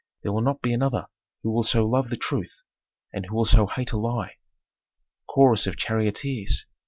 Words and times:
There 0.23 0.31
will 0.33 0.41
not 0.41 0.63
be 0.63 0.73
another 0.73 1.05
who 1.43 1.51
will 1.51 1.61
so 1.61 1.85
love 1.87 2.09
the 2.09 2.17
truth, 2.17 2.63
and 3.13 3.23
who 3.27 3.35
will 3.35 3.45
so 3.45 3.67
hate 3.67 3.91
a 3.91 3.97
lie." 3.97 4.37
_Chorus 5.29 5.67
of 5.67 5.77
charioteers. 5.77 6.65